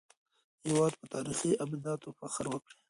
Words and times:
د 0.61 0.63
هېواد 0.67 0.93
په 0.99 1.05
تاريخي 1.13 1.51
ابداتو 1.65 2.15
فخر 2.19 2.45
وکړئ. 2.49 2.75